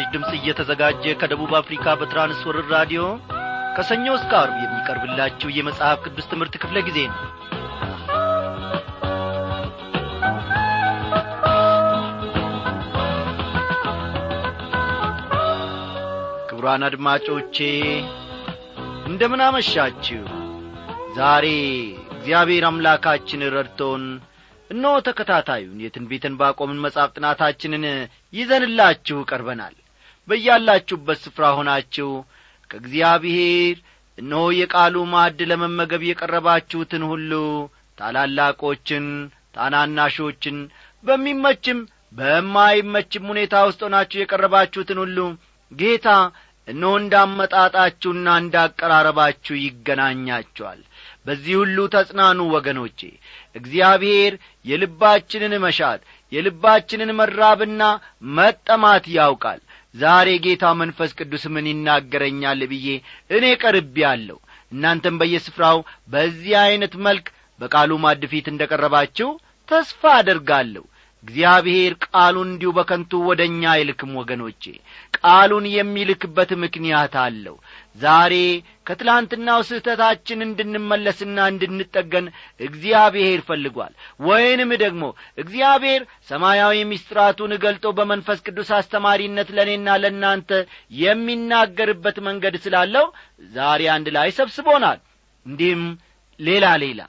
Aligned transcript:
ይህ 0.00 0.06
ምስራች 0.06 0.14
ድምፅ 0.14 0.30
እየተዘጋጀ 0.36 1.02
ከደቡብ 1.20 1.50
አፍሪካ 1.58 1.94
በትራንስወርር 2.00 2.66
ራዲዮ 2.74 3.02
ከሰኞ 3.76 4.06
እስከ 4.16 4.32
አርብ 4.40 4.56
የሚቀርብላችሁ 4.62 5.48
የመጽሐፍ 5.52 5.98
ቅዱስ 6.06 6.26
ትምህርት 6.30 6.54
ክፍለ 6.62 6.76
ጊዜ 6.86 6.98
ነው። 7.10 7.18
ክቡራን 16.50 16.86
አድማጮቼ 16.88 17.56
እንደምን 19.06 19.42
አመሻችሁ? 19.46 20.22
ዛሬ 21.16 21.46
እግዚአብሔር 22.14 22.66
አምላካችን 22.68 23.46
ረድቶን 23.56 24.02
እነሆ 24.70 24.94
ተከታታዩን 25.06 25.78
የትንቢትን 25.84 26.34
ባቆምን 26.40 26.82
መጽሐፍ 26.84 27.12
ጥናታችንን 27.16 27.84
ይዘንላችሁ 28.32 29.20
ቀርበናል 29.30 29.76
በያላችሁበት 30.28 31.18
ስፍራ 31.24 31.44
ሆናችሁ 31.58 32.10
ከእግዚአብሔር 32.70 33.76
እነሆ 34.18 34.42
የቃሉ 34.58 34.96
ማዕድ 35.12 35.38
ለመመገብ 35.50 36.02
የቀረባችሁትን 36.08 37.04
ሁሉ 37.10 37.32
ታላላቆችን 37.98 39.06
ታናናሾችን 39.56 40.58
በሚመችም 41.04 41.78
በማይመችም 42.18 43.24
ሁኔታ 43.32 43.54
ውስጥ 43.68 43.80
ሆናችሁ 43.86 44.18
የቀረባችሁትን 44.20 44.98
ሁሉ 45.02 45.18
ጌታ 45.72 46.08
እነሆ 46.68 46.92
እንዳመጣጣችሁና 47.00 48.28
እንዳቀራረባችሁ 48.42 49.54
ይገናኛችኋል። 49.60 50.80
በዚህ 51.26 51.54
ሁሉ 51.60 51.78
ተጽናኑ 51.94 52.40
ወገኖቼ። 52.54 53.00
እግዚአብሔር 53.56 54.32
የልባችንን 54.64 55.54
መሻት 55.64 56.00
የልባችንን 56.32 57.10
መራብና 57.20 57.82
መጠማት 58.36 59.04
ያውቃል 59.16 59.60
ዛሬ 59.94 60.28
ጌታ 60.44 60.64
መንፈስ 60.80 61.10
ቅዱስ 61.18 61.44
ምን 61.54 61.66
ይናገረኛል 61.70 62.60
ብዬ 62.72 62.88
እኔ 63.30 63.44
ቀርቤ 63.62 63.96
አለሁ 64.10 64.38
እናንተም 64.72 65.18
በየስፍራው 65.20 65.78
በዚህ 66.12 66.52
ዐይነት 66.60 66.94
መልክ 67.06 67.26
በቃሉ 67.60 67.90
ማድ 68.04 68.22
ፊት 68.32 68.46
እንደ 68.50 68.62
ቀረባችሁ 68.70 69.28
ተስፋ 69.68 70.02
አደርጋለሁ። 70.18 70.84
እግዚአብሔር 71.24 71.92
ቃሉን 72.06 72.48
እንዲሁ 72.50 72.70
በከንቱ 72.76 73.12
ወደ 73.28 73.40
እኛ 73.48 73.62
አይልክም 73.72 74.12
ወገኖቼ። 74.20 74.62
ቃሉን 75.18 75.66
የሚልክበት 75.72 76.50
ምክንያት 76.62 77.14
አለው። 77.24 77.56
ዛሬ 78.00 78.34
ከትላንትናው 78.90 79.60
ስህተታችን 79.66 80.44
እንድንመለስና 80.46 81.38
እንድንጠገን 81.50 82.26
እግዚአብሔር 82.60 83.40
ፈልጓል። 83.48 83.92
ወይንም 84.20 84.70
ደግሞ 84.82 85.02
እግዚአብሔር 85.38 86.02
ሰማያዊ 86.30 86.78
ምስጢራቱን 86.90 87.52
ገልጦ 87.64 87.92
በመንፈስ 87.98 88.40
ቅዱስ 88.46 88.70
አስተማሪነት 88.78 89.50
ለእኔና 89.56 89.96
ለእናንተ 90.02 90.50
የሚናገርበት 91.02 92.18
መንገድ 92.28 92.56
ስላለው 92.64 93.06
ዛሬ 93.52 93.88
አንድ 93.94 94.08
ላይ 94.16 94.30
ሰብስቦናል። 94.38 94.98
እንዲህም 95.46 95.84
ሌላ 96.40 96.66
ሌላ 96.84 97.00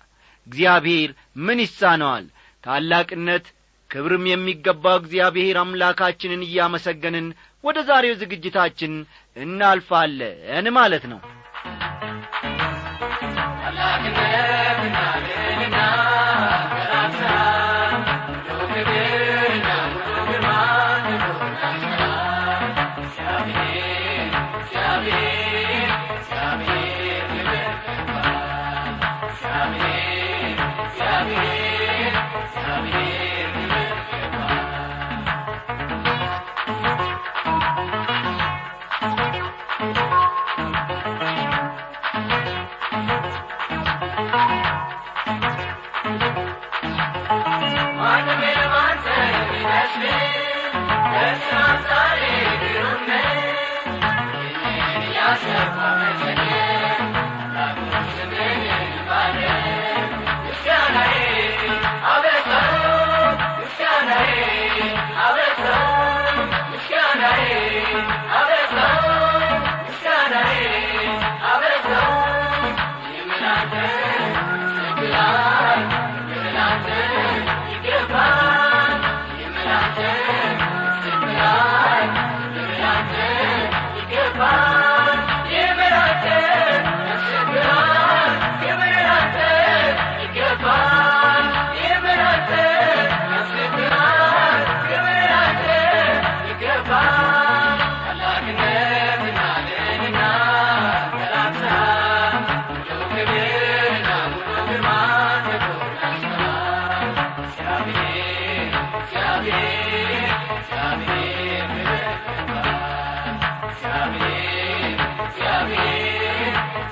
እግዚአብሔር 0.48 1.10
ምን 1.46 1.60
ይሳነዋል? 1.66 2.28
ታላቅነት 2.64 3.46
ክብርም 3.90 4.26
የሚገባው 4.30 4.98
እግዚአብሔር 5.00 5.56
አምላካችንን 5.62 6.42
እያመሰገንን 6.46 7.28
ወደ 7.64 7.78
ዛሬው 7.90 8.16
ዝግጅታችን 8.22 8.94
እናልፋለን 9.38 10.68
ማለት 10.78 11.06
ነው 11.12 11.20
Thank 56.24 56.52
you. 56.52 56.61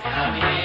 Come 0.01 0.35
here. 0.35 0.59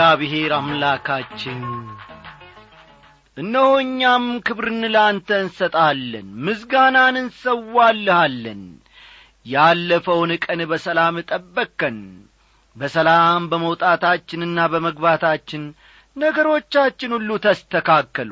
እግዚአብሔር 0.00 0.52
አምላካችን። 0.56 1.58
እነሆ 3.36 3.72
እኛም 3.82 4.26
ክብርን 4.46 4.82
ለአንተ 4.94 5.28
እንሰጣለን 5.42 6.28
ምስጋናን 6.46 7.16
እንሰዋልሃለን። 7.20 8.62
ያለፈውን 9.46 10.30
ቀን 10.44 10.60
በሰላም 10.70 11.16
ጠበቅከን። 11.28 11.98
በሰላም 12.76 13.48
በመውጣታችንና 13.50 14.68
በመግባታችን 14.74 15.64
ነገሮቻችን 16.16 17.12
ሁሉ 17.16 17.36
ተስተካከሉ። 17.46 18.30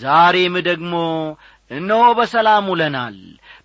ዛሬም 0.00 0.58
ደግሞ 0.68 0.92
እነሆ 1.70 2.02
በሰላም 2.18 2.68
ውለናል። 2.72 3.18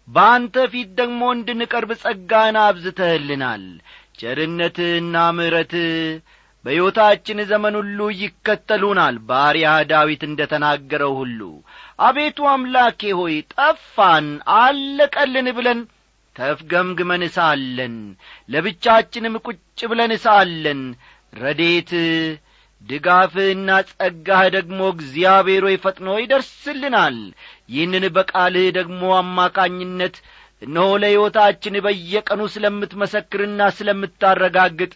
በአንተ 0.07 0.66
ፊት 0.74 0.94
ደግሞ 1.00 1.34
እንድንቀርብ 1.36 1.92
ጸጋን 2.04 2.60
አብዝተህልናል። 2.63 3.66
ቸርነትህና 4.19 5.18
ምሕረትህ 5.36 5.92
በሕይወታችን 6.65 7.39
ዘመን 7.50 7.75
ሁሉ 7.80 8.00
ይከተሉናል 8.19 9.15
ባሪያ 9.30 9.69
ዳዊት 9.89 10.21
እንደ 10.27 10.42
ተናገረው 10.51 11.13
ሁሉ። 11.19 11.39
አቤቱ 12.00 12.48
አምላኬ 12.51 13.01
ሆይ 13.19 13.36
ጠፋን 13.54 14.27
አለቀልን 14.57 15.50
ብለን 15.57 15.81
ተፍገምግመን 16.36 17.24
እሳለን 17.27 17.95
ለብቻችንም 18.50 19.36
ቁጭ 19.45 19.60
ብለን 19.92 20.13
እሳለን 20.15 20.81
ረዴት 21.33 21.92
ድጋፍህና 22.81 23.69
ጸጋህ 23.89 24.42
ደግሞ 24.56 24.80
እግዚአብሔር 24.94 25.63
ሆይ 25.68 25.77
ፈጥኖ 25.83 26.16
ይደርስልናል። 26.21 27.18
ይህንን 27.74 28.06
በቃልህ 28.16 28.66
ደግሞ 28.80 29.04
አማካኝነት 29.19 30.16
እነሆ 30.62 30.89
ለሕይወታችን 31.04 31.75
በየቀኑ 31.86 32.42
ስለምትመሰክርና 32.54 33.62
ስለምታረጋግጥ 33.77 34.92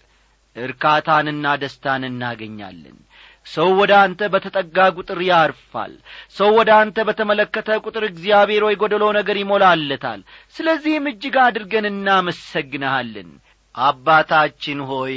እርካታንና 0.58 1.46
ደስታን 1.62 2.04
እናገኛለን። 2.10 2.98
ሰው 3.46 3.70
ወደ 3.80 3.92
አንተ 4.04 4.22
በተጠጋ 4.34 4.78
ቁጥር 4.98 5.20
ያርፋል። 5.28 5.94
ሰው 6.38 6.50
ወደ 6.58 6.70
አንተ 6.80 7.06
በተመለከተ 7.08 7.78
ቁጥር 7.86 8.04
እግዚአብሔር 8.08 8.64
ወይ 8.68 8.76
ጐደሎ 8.82 9.04
ነገር 9.18 9.38
ይሞላለታል። 9.42 10.22
ስለዚህም 10.56 11.06
እጅግ 11.12 11.36
አድርገን 11.46 11.88
እናመሰግንሃለን። 11.92 13.30
አባታችን 13.76 14.80
ሆይ 14.90 15.16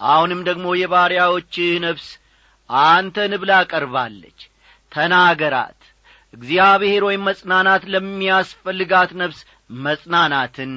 አሁንም 0.00 0.40
ደግሞ 0.48 0.66
የባሪያዎችህ 0.78 1.70
ነፍስ 1.84 2.08
አንተን 2.70 3.32
ብላ 3.42 3.52
ቀርባለች። 3.70 4.40
ተናገራት። 4.92 5.76
እግዚአብሔር 6.34 7.02
ወይም 7.06 7.22
መጽናናት 7.28 7.82
ለሚያስፈልጋት 7.92 9.10
ነፍስ 9.20 9.40
መጽናናትን 9.84 10.72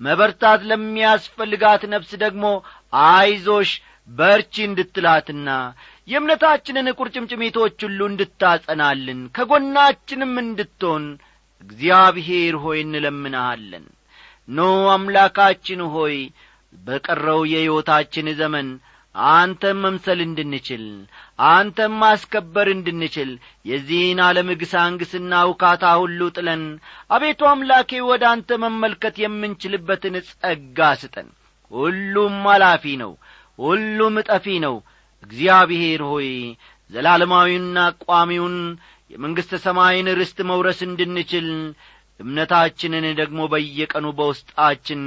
መበርታት 0.00 0.60
ለሚያስፈልጋት 0.70 1.82
ነፍስ 1.92 2.10
ደግሞ 2.24 2.44
አይዞሽ 3.08 3.70
በርቺ 4.08 4.54
እንድትላትና 4.66 5.48
የእምነታችንን 6.08 6.86
ቁርጭምጭሚቶች 6.98 7.78
ሁሉ 7.86 8.00
እንድታጸናልን 8.10 9.20
ከጐናችንም 9.36 10.34
እንድትሆን 10.44 11.04
እግዚአብሔር 11.62 12.54
ሆይ 12.64 12.78
እንለምንሃለን። 12.84 13.84
ኖ 14.48 14.60
አምላካችን 14.92 15.80
ሆይ 15.94 16.16
በቀረው 16.72 17.40
የሕይወታችን 17.52 18.26
ዘመን 18.40 18.68
አንተም 19.28 19.78
መምሰል 19.84 20.20
እንድንችል 20.24 20.84
አንተም 21.48 21.92
ማስከበር 22.02 22.68
እንድንችል 22.74 23.30
የዚህን 23.70 24.20
ዓለም 24.26 24.50
ግሳንግስና 24.60 25.40
ውካታ 25.50 25.84
ሁሉ 26.02 26.28
ጥለን 26.36 26.62
አቤቱ 27.10 27.40
አምላኬ 27.50 28.00
ወደ 28.10 28.24
አንተ 28.32 28.58
መመልከት 28.64 29.16
የምንችልበትን 29.22 30.16
ጸጋ 30.32 30.90
ስጠን። 31.00 31.28
ሁሉም 31.72 32.36
አላፊ 32.52 32.84
ነው 33.02 33.12
ሁሉም 33.58 34.16
ጠፊ 34.28 34.46
ነው። 34.66 34.76
እግዚአብሔር 35.22 36.02
ሆይ 36.10 36.28
ዘላለማዊና 36.90 37.78
ቋሚውን 38.04 38.56
የመንግሥተ 39.10 39.54
ሰማይን 39.64 40.08
ርስት 40.18 40.38
መውረስ 40.48 40.80
እንድንችል 40.86 41.48
እምነታችንን 42.20 43.06
ደግሞ 43.18 43.40
በየቀኑ 43.52 44.06
በውስጣችን 44.18 45.02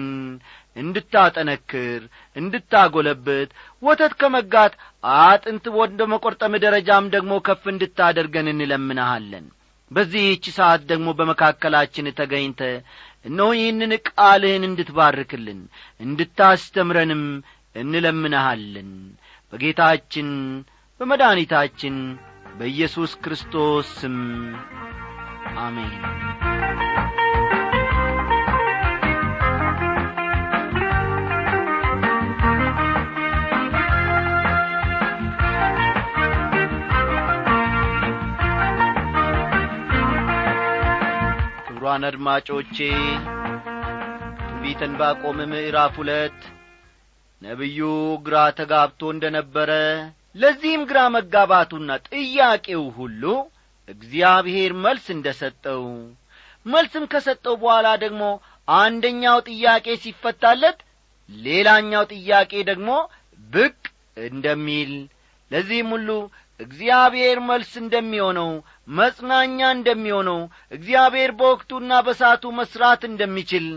እንድታጠነክር 0.75 2.01
እንድታጐለብት 2.35 3.49
ወተት 3.83 4.13
ከመጋት 4.21 4.73
አጥንት 5.21 5.65
ወደ 5.77 6.01
መቈርጠም 6.13 6.53
ደረጃም 6.65 7.07
ደግሞ 7.15 7.33
ከፍ 7.47 7.63
እንድታደርገን 7.73 8.49
እንለምንሃለን። 8.53 9.47
በዚህች 9.91 10.45
ሰዓት 10.57 10.81
ደግሞ 10.91 11.07
በመካከላችን 11.17 12.13
ተገኝተ 12.19 12.61
እነሆ 13.25 13.49
ይህንን 13.57 13.93
ቃልህን 14.09 14.63
እንድትባርክልን 14.69 15.59
እንድታስተምረንም 15.99 17.23
እንለምንሃለን። 17.75 18.91
በጌታችን 19.53 20.29
በመድኃኒታችን 20.99 21.97
በኢየሱስ 22.57 23.11
ክርስቶስ 23.23 23.89
ስም 23.99 24.17
አሜን 25.59 25.93
ክቡራን 41.81 42.03
አድማጮቼ 42.07 42.75
ትንቢተ 44.39 44.81
ዕንባቆም 44.87 45.37
ምዕራፍ 45.51 45.93
ሁለት። 45.99 46.37
ነቢዩ 47.41 47.79
ግራ 48.25 48.35
ተጋብቶ 48.59 48.99
እንደ 49.13 49.23
ነበረ 49.35 49.71
ለዚህም 50.35 50.83
ግራ 50.91 50.99
መጋባቱና 51.15 51.89
ጥያቄው 52.09 52.83
ሁሉ 52.97 53.23
እግዚአብሔር 53.87 54.73
መልስ 54.85 55.07
እንደ 55.15 55.33
ሰጠው 55.41 55.83
መልስም 56.65 57.07
ከሰጠው 57.13 57.57
በኋላ 57.63 57.87
ደግሞ 58.03 58.23
አንደኛው 58.67 59.39
ጥያቄ 59.49 59.97
ሲፈታለት 60.03 60.79
ሌላኛው 61.29 62.05
ጥያቄ 62.13 62.53
ደግሞ 62.71 62.89
ብቅ 63.39 63.75
እንደሚል 64.27 64.93
ለዚህም 65.51 65.91
ሁሉ 65.95 66.09
እግዚአብሔር 66.59 67.39
መልስ 67.47 67.73
እንደሚሆነው 67.81 68.49
መጽናኛ 68.91 69.59
እንደሚሆነው 69.75 70.39
እግዚአብሔር 70.71 71.31
በወቅቱና 71.39 71.91
በሳቱ 72.07 72.43
መሥራት 72.57 73.01
እንደሚችል 73.09 73.67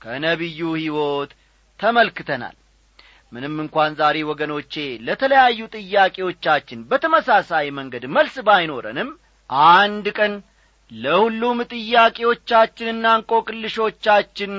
ከነቢዩ 0.00 0.60
ሕይወት 0.78 1.32
ተመልክተናል። 1.80 2.56
ምንም 3.32 3.54
እንኳን 3.64 3.92
ዛሬ 4.00 4.16
ወገኖቼ 4.30 4.72
ለተለያዩ 5.06 5.60
ጥያቄዎቻችን 5.76 6.80
በተመሳሳይ 6.90 7.66
መንገድ 7.78 8.04
መልስ 8.16 8.34
ባይኖረንም 8.48 9.10
አንድ 9.72 10.06
ቀን 10.18 10.32
ለሁሉም 10.90 11.58
ጥያቄዎቻችንና 11.72 13.04
እንቆቅልሾቻችን 13.18 14.52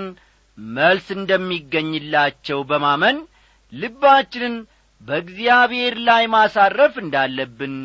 መልስ 0.78 1.08
እንደሚገኝላቸው 1.18 2.60
በማመን 2.70 3.18
ልባችንን 3.74 4.56
በእግዚአብሔር 5.02 5.96
ላይ 6.08 6.24
ማሳረፍ 6.34 6.94
እንዳለብን 7.04 7.76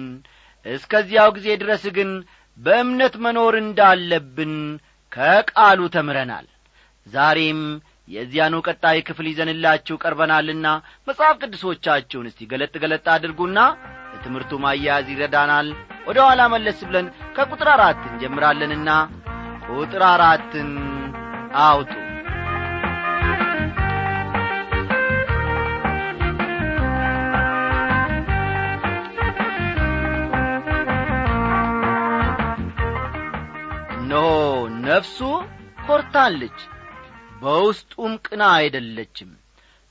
እስከዚያው 0.67 1.29
ጊዜ 1.37 1.49
ድረስ 1.63 1.85
ግን 1.97 2.11
በእምነት 2.59 3.15
መኖር 3.25 3.55
እንዳለብን 3.61 4.55
ከቃሉ 5.13 5.81
ተምረናል። 5.95 6.47
ዛሬም 7.07 7.61
የዚያኑ 8.09 8.55
ቀጣይ 8.67 8.99
ክፍል 9.09 9.27
ይዘንላችሁ 9.31 9.97
ቀርበናልና 10.03 10.67
መጽሐፍ 11.09 11.37
ቅዱሶቻችሁን 11.43 12.29
እስቲ 12.31 12.49
ገለጥ 12.53 12.75
ገለጥ 12.83 13.07
አድርጉና 13.15 13.59
ለትምህርቱ 14.13 14.53
ማያያዝ 14.65 15.09
ይረዳናል። 15.13 15.69
ወደ 16.09 16.19
ኋላ 16.27 16.43
መለስ 16.55 16.79
ብለን 16.89 17.07
ከቁጥር 17.37 17.71
አራት 17.75 18.03
እንጀምራለንና 18.11 18.91
ቁጥር 19.71 20.03
አራትን 20.13 20.71
አውጡ 21.65 21.91
ነፍሱ 34.99 35.19
ኰርታለች 35.85 36.59
በውስጡም 37.41 38.13
ቅና 38.27 38.43
አይደለችም። 38.55 39.29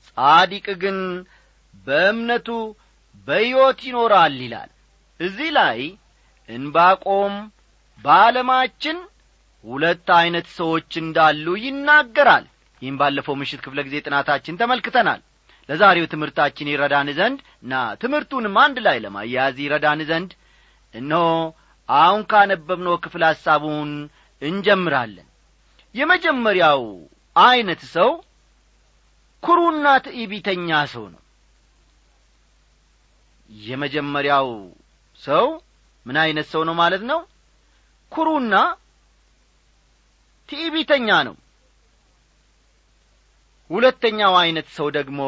ጻዲቅ 0.08 0.66
ግን 0.82 0.98
በእምነቱ 1.86 2.48
በሕይወት 3.28 3.80
ይኖራል 3.88 4.34
ይላል። 4.44 4.70
እዚህ 5.20 5.50
ላይ 5.58 5.78
እንባቆም 6.48 7.34
በዓለማችን 8.04 8.98
ሁለት 9.64 10.10
ዐይነት 10.18 10.48
ሰዎች 10.58 10.90
እንዳሉ 11.02 11.56
ይናገራል። 11.64 12.44
ይህም 12.82 12.98
ባለፈው 13.00 13.38
ምሽት 13.40 13.62
ክፍለ 13.64 13.78
ጊዜ 13.88 13.96
ጥናታችን 14.06 14.60
ተመልክተናል። 14.60 15.22
ለዛሬው 15.68 16.10
ትምህርታችን 16.12 16.72
ይረዳን 16.72 17.10
ዘንድ 17.18 17.40
እና 17.62 17.72
ትምህርቱንም 18.02 18.56
አንድ 18.58 18.78
ላይ 18.86 18.98
ለማያያዝ 19.06 19.56
ይረዳን 19.64 20.02
ዘንድ 20.10 20.30
እነሆ 20.94 21.24
አሁን 21.88 22.22
ካነበብነው 22.30 22.96
ክፍል 23.04 23.22
ሐሳቡን 23.28 23.90
እንጀምራለን። 24.42 25.28
የመጀመሪያው 25.94 26.82
ዐይነት 27.36 27.82
ሰው 27.94 28.10
ኩሩና 29.42 29.86
ትዕቢተኛ 30.06 30.68
ሰው 30.94 31.04
ነው። 31.14 31.22
የመጀመሪያው 33.50 34.48
ሰው 35.22 35.46
ምን 36.06 36.16
ዐይነት 36.22 36.46
ሰው 36.52 36.62
ነው 36.68 36.74
ማለት 36.74 37.02
ነው? 37.10 37.20
ኩሩና 38.12 38.54
ትዕቢተኛ 40.48 41.08
ነው። 41.28 41.36
ሁለተኛው 43.70 44.34
ዐይነት 44.40 44.68
ሰው 44.76 44.88
ደግሞ 44.98 45.20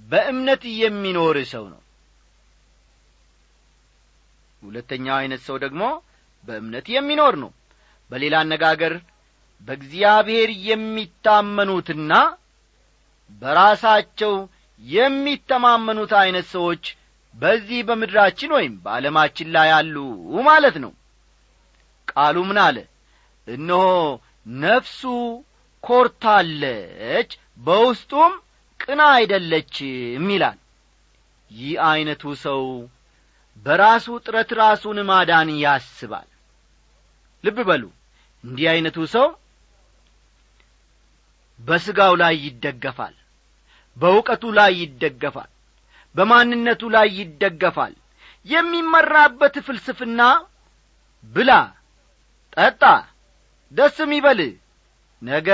በእምነት 0.00 0.62
የሚኖር 0.80 1.36
ሰው 1.52 1.64
ነው። 1.72 1.80
ሁለተኛው 4.62 5.14
ዐይነት 5.18 5.42
ሰው 5.48 5.56
ደግሞ 5.64 5.82
በእምነት 6.48 6.86
የሚኖር 6.88 7.34
ነው 7.42 7.50
በሌላ 8.10 8.34
አነጋገር 8.44 8.94
በእግዚአብሔር 9.68 10.50
የሚታመኑትና 10.68 12.12
በራሳቸው 13.42 14.34
የሚተማመኑት 14.82 16.12
ዐይነት 16.18 16.46
ሰዎች 16.54 16.84
በዚህ 17.34 17.80
በምድራችን 17.88 18.50
ወይም 18.56 18.74
በዓለማችን 18.84 19.48
ላይ 19.56 19.70
አሉ 19.78 19.96
ማለት 20.46 20.76
ነው። 20.84 20.92
ቃሉ 22.08 22.36
ምን 22.48 22.58
አለ? 22.64 22.76
እነሆ 23.48 23.82
ነፍሱ 24.46 25.00
ኮርታለች 25.84 27.30
በውስጡም 27.58 28.32
ቅና 28.80 29.02
አይደለችም 29.16 30.26
ይላል። 30.34 30.58
ይህ 31.50 31.74
ዐይነቱ 31.86 32.24
ሰው 32.44 32.62
በራሱ 33.66 34.06
ጥረት 34.24 34.50
ራሱን 34.60 34.98
ማዳን 35.10 35.50
ያስባል። 35.62 36.28
ልብ 37.44 37.58
በሉ 37.68 37.84
እንዲህ 38.46 38.66
ዐይነቱ 38.72 38.98
ሰው 39.14 39.26
በሥጋው 41.60 42.14
ላይ 42.22 42.34
ይደገፋል 42.46 43.14
በእውቀቱ 43.96 44.44
ላይ 44.58 44.72
ይደገፋል 44.80 45.50
በማንነቱ 46.14 46.82
ላይ 46.94 47.08
ይደገፋል። 47.18 47.94
የሚመራበት 48.46 49.54
ፍልስፍና 49.66 50.20
ብላ 51.34 51.50
ጠጣ 52.56 52.82
ደስም 53.72 54.10
ይበል 54.16 54.40
ነገ 55.22 55.48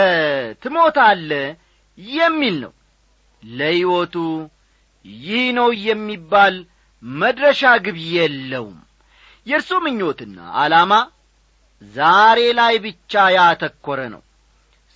ትሞታለ 0.62 1.30
የሚል 1.98 2.56
ነው። 2.64 2.72
ለሕይወቱ 3.42 4.14
ይህ 5.22 5.44
ነው 5.58 5.68
የሚባል 5.86 6.56
መድረሻ 7.02 7.62
ግብ 7.84 7.96
የለውም። 8.14 8.78
የእርሱ 9.46 9.70
ምኞትና 9.84 10.36
ዓላማ 10.60 10.92
ዛሬ 11.94 12.40
ላይ 12.58 12.74
ብቻ 12.84 13.12
ያተኰረ 13.36 14.00
ነው። 14.14 14.22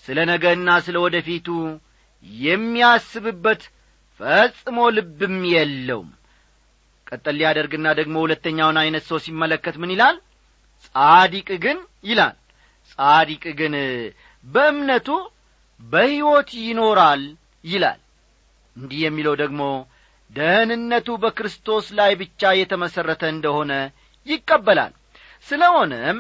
ስለ 0.05 0.19
ነገና 0.31 0.69
ስለ 0.87 0.97
ወደፊቱ 1.05 1.47
የሚያስብበት 2.43 3.63
ፈጽሞ 4.21 4.79
ልብም 4.97 5.39
የለውም። 5.53 6.11
ቀጠል 7.07 7.35
ሊያደርግና 7.39 7.87
ደግሞ 7.99 8.17
ሁለተኛውን 8.25 8.79
ዐይነት 8.83 9.05
ሰው 9.11 9.19
ሲመለከት 9.25 9.77
ምን 9.83 9.93
ይላል? 9.95 10.17
ጻዲቅ 10.87 11.49
ግን 11.65 11.79
ይላል። 12.09 12.35
ጻዲቅ 12.91 13.45
ግን 13.61 13.75
በእምነቱ 14.45 15.09
በሕይወት 15.81 16.51
ይኖራል 16.63 17.23
ይላል። 17.65 18.01
እንዲህ 18.77 19.01
የሚለው 19.05 19.35
ደግሞ 19.43 19.63
ደህንነቱ 20.31 21.09
በክርስቶስ 21.23 21.87
ላይ 21.99 22.13
ብቻ 22.23 22.51
የተመሠረተ 22.59 23.23
እንደሆነ 23.35 23.73
ይቀበላል። 24.27 24.93
ስለሆነም 25.49 26.19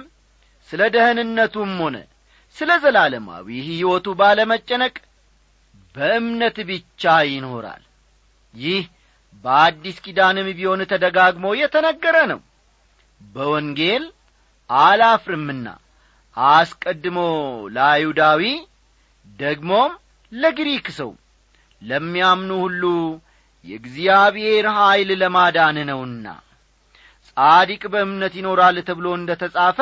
ስለ 0.70 0.82
ደህንነቱም 0.94 1.72
ሆነ 1.82 1.96
ስለ 2.56 2.70
ዘላለማዊ 2.82 3.48
ሕይወቱ 3.66 4.06
ባለመጨነቅ 4.20 4.94
በእምነት 5.94 6.56
ብቻ 6.70 7.02
ይኖራል። 7.28 7.82
ይህ 8.54 8.84
በአዲስ 9.44 9.96
ኪዳንም 10.04 10.48
ቢሆን 10.58 10.80
ተደጋግሞ 10.92 11.46
የተነገረ 11.60 12.16
ነው። 12.32 12.40
በወንጌል 13.20 14.04
አላፍርምና 14.70 15.66
አስቀድሞ 16.36 17.18
ለአይሁዳዊ 17.74 18.42
ደግሞም 19.38 19.92
ለግሪክ 20.32 20.86
ሰው 20.98 21.10
ለሚያምኑ 21.82 22.50
ሁሉ 22.64 22.82
የእግዚአብሔር 23.64 24.66
ኀይል 24.76 25.10
ለማዳን 25.22 25.78
ነውና 25.88 26.26
ጻዲቅ 27.28 27.82
በእምነት 27.92 28.34
ይኖራል 28.40 28.76
ተብሎ 28.88 29.06
እንደ 29.18 29.30
ተጻፈ 29.40 29.78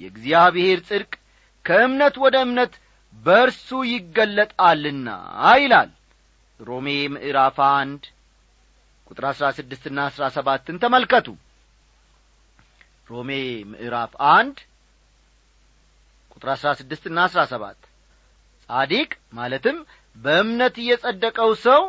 የእግዚአብሔር 0.00 0.78
ጽድቅ 0.88 1.12
ከእምነት 1.64 2.14
ወደ 2.24 2.36
እምነት 2.46 2.72
በእርሱ 3.14 3.68
ይገለጣልና 3.90 5.08
ይላል። 5.56 5.90
ሮሜ 6.60 6.86
ምዕራፍ 7.14 7.58
አንድ 7.72 8.02
ቁጥር 9.06 9.24
አሥራ 9.30 9.46
ስድስትና 9.58 9.98
አሥራ 10.08 10.24
ሰባትን 10.36 10.76
ተመልከቱ። 10.82 11.28
ሮሜ 13.10 13.30
ምዕራፍ 13.70 14.12
አንድ 14.32 14.56
ቁጥር 16.34 16.48
አሥራ 16.54 16.70
ስድስትና 16.80 17.18
አሥራ 17.26 17.40
ሰባት 17.52 17.78
ጻዲቅ 18.68 19.08
ማለትም 19.32 19.78
በእምነት 20.16 20.76
የጸደቀው 20.82 21.50
ሰው 21.64 21.82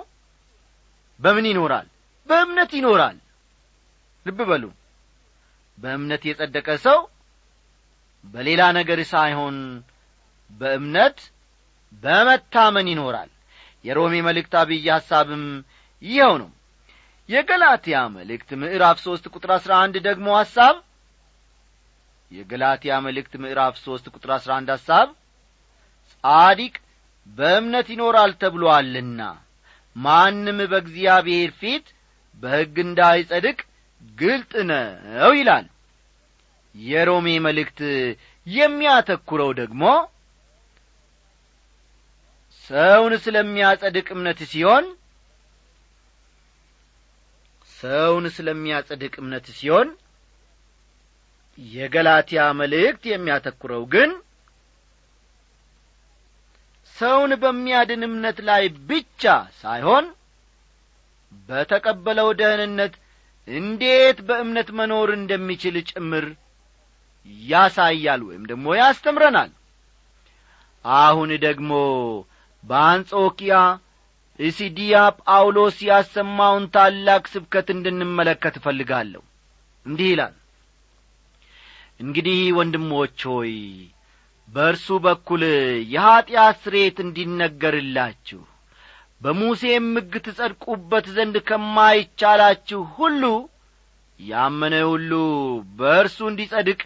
በምን 1.19 1.45
ይኖራል? 1.49 1.87
በእምነት 2.29 2.71
ይኖራል። 2.77 3.17
ልብ 4.25 4.39
በሉ። 4.49 4.63
በእምነት 5.77 6.23
የጸደቀ 6.27 6.69
ሰው 6.85 6.99
በሌላ 8.25 8.61
ነገር 8.77 8.99
ሳይሆን 9.11 9.57
በእምነት 10.61 11.17
በመታመን 12.03 12.87
ይኖራል። 12.91 13.29
የሮሜ 13.85 14.13
መልእክት 14.27 14.53
አብይ 14.61 14.85
ሐሳብም 14.91 15.43
ይኸው 16.01 16.33
ነው። 16.41 16.49
የገላትያ 17.29 17.97
መልእክት 18.15 18.49
ምዕራፍ 18.61 18.97
ሦስት 19.05 19.25
ቁጥር 19.33 19.51
አሥራ 19.55 19.73
አንድ 19.83 19.95
ደግሞ 20.07 20.27
ሐሳብ 20.39 20.75
የገላትያ 22.31 22.93
መልእክት 23.05 23.33
ምዕራፍ 23.43 23.75
ሦስት 23.83 24.05
ቁጥር 24.13 24.31
አሥራ 24.35 24.51
አንድ 24.59 24.69
ሐሳብ 24.75 25.07
ጻዲቅ 26.11 26.75
በእምነት 27.37 27.87
ይኖራል 27.93 28.31
ተብሎአልና 28.41 29.21
ማንም 29.95 30.59
በእግዚአብሔር 30.71 31.51
ፊት 31.61 31.87
በሕግ 32.43 32.75
እንዳይጸድቅ 32.85 33.59
ግልጥ 34.17 34.51
ነው 34.69 35.31
ይላል 35.39 35.65
የሮሜ 36.75 37.27
መልእክት 37.45 37.79
የሚያተኩረው 38.47 39.51
ደግሞ 39.59 39.83
ሰውን 42.69 43.13
ስለሚያጸድቅ 43.23 44.07
እምነት 44.15 44.39
ሲሆን 44.51 44.85
ሰውን 47.75 48.25
ስለሚያጸድቅ 48.35 49.13
እምነት 49.21 49.45
ሲሆን 49.57 49.87
የገላትያ 51.57 52.41
መልእክት 52.59 53.03
የሚያተኩረው 53.09 53.83
ግን 53.93 54.11
ሰውን 56.95 57.31
በሚያድን 57.41 58.01
እምነት 58.07 58.37
ላይ 58.49 58.63
ብቻ 58.89 59.23
ሳይሆን 59.61 60.05
በተቀበለው 61.49 62.29
ደህንነት 62.41 62.93
እንዴት 63.47 64.17
በእምነት 64.27 64.69
መኖር 64.79 65.09
እንደሚችል 65.17 65.75
ጭምር 65.89 66.25
ያሳያል 67.45 68.21
ወይም 68.27 68.43
ደግሞ 68.49 68.67
ያስተምረናል። 68.79 69.51
አሁን 70.85 71.31
ደግሞ 71.43 71.71
በአንጾኪያ 72.63 73.55
ኢሲዲያ 74.39 74.95
ጳውሎስ 75.21 75.77
ያሰማውን 75.87 76.63
ታላቅ 76.75 77.23
ስብከት 77.33 77.67
እንድንመለከት 77.75 78.55
እፈልጋለሁ። 78.59 79.21
እንዲህ 79.85 80.07
ይላል። 80.11 80.35
እንግዲህ 81.99 82.39
ወንድሞች 82.57 83.19
ሆይ 83.31 83.53
በእርሱ 84.47 84.87
በኩል 85.03 85.43
የኀጢአት 85.93 86.57
ስሬት 86.63 86.97
እንዲነገርላችሁ 87.03 88.41
በሙሴም 89.21 89.87
ሕግ 89.97 90.13
ትጸድቁበት 90.25 91.05
ዘንድ 91.15 91.35
ከማይቻላችሁ 91.47 92.81
ሁሉ 92.95 93.23
ያመነ 94.19 94.75
ሁሉ 94.89 95.11
በእርሱ 95.77 96.17
እንዲጸድቅ 96.31 96.79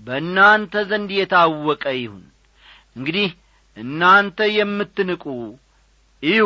በእናንተ 0.00 0.82
ዘንድ 0.90 1.10
የታወቀ 1.16 1.84
ይሁን። 1.98 2.24
እንግዲህ 2.96 3.28
እናንተ 3.76 4.38
የምትንቁ 4.56 5.24
እዩ 6.22 6.44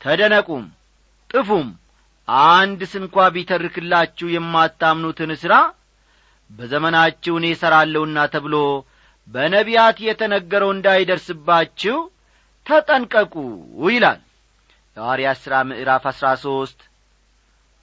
ተደነቁም 0.00 0.64
ጥፉም 1.30 1.68
አንድ 2.48 2.80
ስንኳ 2.92 3.16
ቢተርክላችሁ 3.34 4.26
የማታምኑትን 4.32 5.32
ሥራ 5.42 5.54
በዘመናችሁ 6.50 7.34
እኔ 7.40 7.46
እሠራለሁና 7.54 8.18
ተብሎ 8.32 8.56
በነቢያት 9.28 9.98
የተነገረው 10.06 10.70
እንዳይደርስባችሁ 10.74 11.96
ተጠንቀቁ 12.66 13.34
ይላል። 13.88 14.20
የሐዋርያት 14.96 15.38
ሥራ 15.44 15.54
ምዕራፍ 15.68 16.04
አሥራ 16.10 16.28
ሦስት 16.42 16.80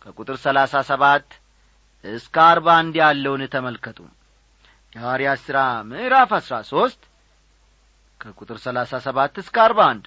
ከቁጥር 0.01 0.37
ሰላሳ 0.43 0.81
ሰባት 0.89 1.27
እስከ 2.03 2.35
አርባ 2.49 2.67
አንድ 2.81 2.95
ያለውን 3.01 3.43
ተመልከቱ 3.55 3.97
የሐዋርያት 4.95 5.39
ሥራ 5.45 5.57
ምዕራፍ 5.89 6.31
አሥራ 6.37 6.55
ሦስት 6.69 7.01
ከቁጥር 8.19 8.57
ሰላሳ 8.63 8.91
ሰባት 9.05 9.35
እስከ 9.41 9.57
አርባ 9.65 9.79
አንድ 9.91 10.05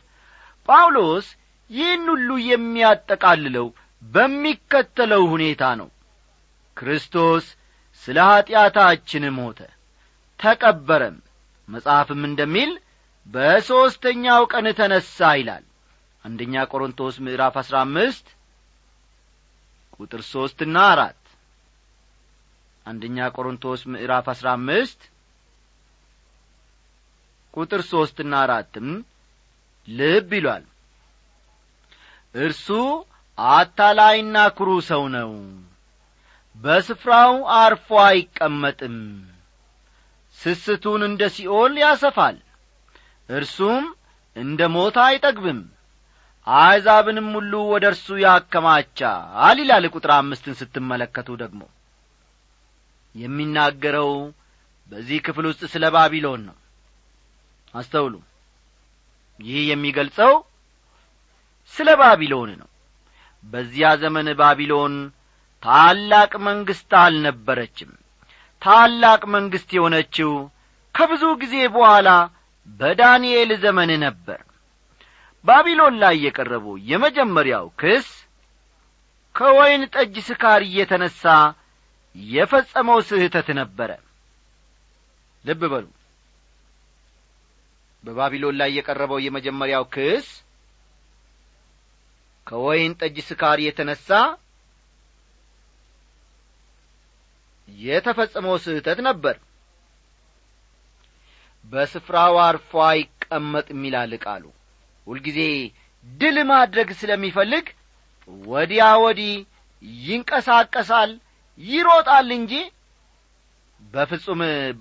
ጳውሎስ 0.68 1.26
ይህን 1.70 2.04
ሁሉ 2.12 2.30
የሚያጠቃልለው 2.46 3.66
በሚከተለው 4.02 5.22
ሁኔታ 5.32 5.62
ነው። 5.80 5.88
ክርስቶስ 6.76 7.44
ስለ 8.02 8.18
ኀጢአታችን 8.28 9.24
ሞተ 9.36 9.60
ተቀበረም። 10.40 11.16
መጽሐፍም 11.68 12.22
እንደሚል 12.28 12.70
በሦስተኛው 13.26 14.42
ቀን 14.52 14.66
ተነሣ 14.78 15.28
ይላል። 15.40 15.64
አንደኛ 16.24 16.64
ቆሮንቶስ 16.70 17.16
ምዕራፍ 17.24 17.54
አሥራ 17.62 17.76
አምስት 17.86 18.26
ቁጥር 19.96 20.22
ሦስትና 20.30 20.76
አራት 20.92 21.21
አንደኛ 22.86 23.26
ቆሮንቶስ 23.34 23.80
ምዕራፍ 23.92 24.26
አሥራ 24.32 24.46
አምስት 24.58 25.00
ቁጥር 27.54 27.80
ሦስትና 27.90 28.32
አራትም 28.44 28.88
ልብ 29.88 30.30
ይሏል። 30.36 30.64
እርሱ 32.36 32.66
አታላይና 33.38 34.36
ኩሩ 34.56 34.70
ሰው 34.88 35.02
ነው። 35.16 35.30
በስፍራው 36.56 37.32
አርፎ 37.58 37.88
አይቀመጥም። 38.04 38.96
ስስቱን 40.38 41.02
እንደ 41.08 41.22
ሲኦል 41.34 41.74
ያሰፋል። 41.82 42.36
እርሱም 43.28 43.84
እንደ 44.36 44.60
ሞታ 44.74 44.98
አይጠግብም። 45.08 45.60
አሕዛብንም 46.46 47.28
ሁሉ 47.36 47.52
ወደ 47.72 47.84
እርሱ 47.92 48.06
ያከማቻል 48.24 49.58
ይላል 49.62 49.84
ቁጥር 49.94 50.12
አምስትን 50.14 50.54
ስትመለከቱ 50.60 51.28
ደግሞ 51.42 51.60
የሚናገረው 53.14 54.11
በዚህ 54.87 55.19
ክፍል 55.26 55.45
ውስጥ 55.50 55.62
ስለ 55.73 55.85
ባቢሎን 55.95 56.42
ነው። 56.49 56.57
አስተውሉ። 57.75 58.14
ይህ 59.40 59.61
የሚገልጸው 59.71 60.33
ስለ 61.75 61.88
ባቢሎን 62.00 62.50
ነው። 62.61 62.69
በዚያ 63.45 63.88
ዘመን 64.02 64.28
ባቢሎን 64.40 64.95
ታላቅ 65.62 66.33
መንግሥት 66.47 66.92
አልነበረችም። 67.00 67.90
ታላቅ 68.62 69.23
መንግሥት 69.35 69.71
የሆነችው 69.76 70.33
ከብዙ 70.95 71.25
ጊዜ 71.42 71.54
በኋላ 71.75 72.09
በዳንኤል 72.81 73.50
ዘመን 73.62 73.90
ነበር። 74.04 74.40
ባቢሎን 75.45 75.95
ላይ 76.02 76.14
የቀረበው 76.25 76.76
የመጀመሪያው 76.90 77.66
ክስ 77.81 78.09
ከወይን 79.35 79.83
ጠጅ 79.95 80.14
ስካር 80.26 80.62
እየተነሣ 80.66 81.23
የፈጸመው 82.16 82.99
ስህተት 83.09 83.49
ነበረ። 83.59 83.90
ልብ 85.45 85.62
በሉ። 85.73 85.87
በባቢሎን 88.04 88.57
ላይ 88.61 88.71
የቀረበው 88.76 89.19
የመጀመሪያው 89.23 89.85
ክስ 89.95 90.28
ከወይን 92.47 92.92
ጠጅ 93.00 93.16
ስካር 93.26 93.59
የተነሣ 93.62 94.09
የተፈጸመው 97.69 98.57
ስህተት 98.64 98.99
ነበር። 99.09 99.37
በስፍራው 101.64 102.37
አርፎ 102.45 102.71
አይቀመጥም 102.87 103.83
ይላል 103.88 104.12
ቃሉ 104.25 104.45
ሁልጊዜ 105.07 105.38
ድል 106.07 106.37
ማድረግ 106.51 106.88
ስለሚፈልግ 107.01 107.66
ወዲያ 108.46 108.85
ወዲህ 109.05 109.35
ይንቀሳቀሳል 110.03 111.12
ይሮጣል 111.62 112.29
እንጂ 112.37 112.53
በፍጹም 113.94 114.40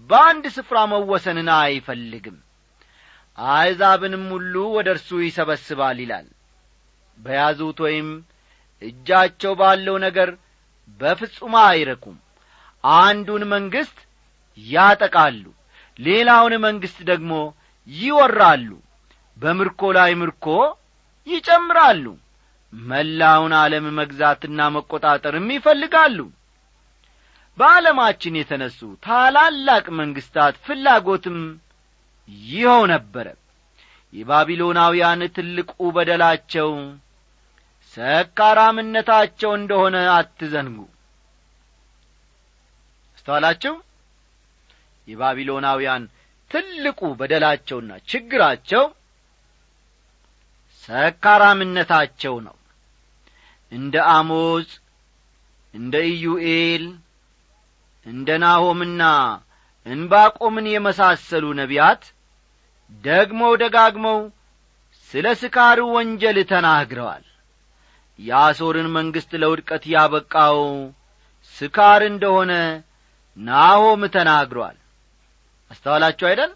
በአንድ 0.09 0.45
ስፍራ 0.55 0.77
መወሰንን 0.91 1.49
አይፈልግም። 1.57 2.37
አሕዛብንም 3.37 4.25
ሁሉ 4.33 4.55
ወደ 4.75 4.87
እርሱ 4.95 5.09
ይሰበስባል 5.23 5.97
ይላል። 6.03 6.27
በያዙት 7.19 7.79
ወይም 7.85 8.07
እጃቸው 8.81 9.53
ባለው 9.59 9.95
ነገር 10.05 10.29
በፍጹም 10.99 11.55
አይረኩም። 11.63 12.17
አንዱን 12.83 13.43
መንግሥት 13.53 13.97
ያጠቃሉ 14.57 15.43
ሌላውን 15.99 16.53
መንግሥት 16.65 16.99
ደግሞ 17.11 17.33
ይወራሉ። 17.87 18.69
በምርኮ 19.37 19.81
ላይ 19.97 20.11
ምርኮ 20.21 20.45
ይጨምራሉ 21.27 22.05
መላውን 22.73 23.53
ዓለም 23.59 23.85
መግዛትና 23.99 24.59
መቈጣጠርም 24.75 25.47
ይፈልጋሉ 25.55 26.17
በዓለማችን 27.57 28.37
የተነሱ 28.39 28.79
ታላላቅ 29.05 29.85
መንግሥታት 29.99 30.55
ፍላጎትም 30.65 31.39
ይኸው 32.49 32.81
ነበረ። 32.91 33.27
የባቢሎናውያን 34.13 35.21
ትልቁ 35.35 35.71
በደላቸው 35.95 36.69
ሰካራምነታቸው 37.95 39.51
እንደሆነ 39.59 39.97
አትዘንጉ። 40.15 40.77
አስተዋላችሁ 43.17 43.75
የባቢሎናውያን 45.07 46.03
ትልቁ 46.51 47.01
በደላቸውና 47.19 47.91
ችግራቸው 48.09 48.83
ሰካራምነታቸው 50.83 52.35
ነው። 52.47 52.55
እንደ 53.71 53.95
አሞጽ 54.13 54.69
እንደ 55.73 55.95
ኢዩኤል 56.11 56.85
እንደ 58.05 58.29
ናሆምና 58.43 59.01
እንባቆምን 59.85 60.65
የመሳሰሉ 60.71 61.45
ነቢያት 61.59 62.03
ደግመው 63.03 63.53
ደጋግመው 63.61 64.19
ስለ 65.09 65.27
ስካር 65.41 65.79
ወንጀል 65.93 66.37
ተናግረዋል። 66.51 67.25
የአሦርን 68.19 68.87
መንግሥት 68.95 69.31
ለውድቀት 69.41 69.83
ያበቃው 69.93 70.59
ስካር 71.55 72.01
እንደሆነ 72.09 72.51
ናሆም 73.37 74.01
ተናግሯል። 74.15 74.77
አስተዋላችሁ 75.71 76.25
አይደል? 76.29 76.51